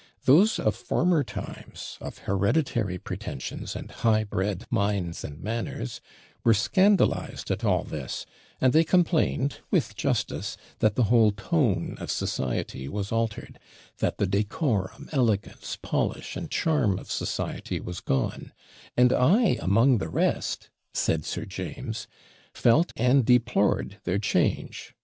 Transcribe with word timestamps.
Those 0.25 0.57
of 0.57 0.75
former 0.75 1.23
times, 1.23 1.99
of 2.01 2.17
hereditary 2.25 2.97
pretensions 2.97 3.75
and 3.75 3.91
high 3.91 4.23
bred 4.23 4.65
minds 4.71 5.23
and 5.23 5.39
manners, 5.39 6.01
were 6.43 6.55
scandalised 6.55 7.51
at 7.51 7.63
all 7.63 7.83
this; 7.83 8.25
and 8.59 8.73
they 8.73 8.83
complained, 8.83 9.59
with 9.69 9.95
justice, 9.95 10.57
that 10.79 10.95
the 10.95 11.03
whole 11.03 11.29
TONE 11.31 11.97
of 11.99 12.09
society 12.09 12.87
was 12.89 13.11
altered; 13.11 13.59
that 13.99 14.17
the 14.17 14.25
decorum, 14.25 15.07
elegance, 15.11 15.77
polish, 15.79 16.35
and 16.35 16.49
charm 16.49 16.97
of 16.97 17.11
society 17.11 17.79
was 17.79 17.99
gone; 17.99 18.53
and 18.97 19.13
I 19.13 19.57
among 19.61 19.99
the 19.99 20.09
rest 20.09 20.71
(said 20.95 21.25
Sir 21.25 21.45
James) 21.45 22.07
felt 22.55 22.91
and 22.95 23.23
deplored 23.23 23.97
their 24.05 24.17
change. 24.17 24.95